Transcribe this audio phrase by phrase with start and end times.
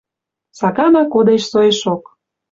[0.59, 2.03] Сагана кодеш соэшок.